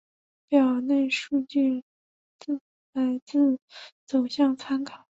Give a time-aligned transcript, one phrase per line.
[0.47, 1.83] 表内数据
[2.93, 3.59] 来自
[4.07, 5.07] 走向参考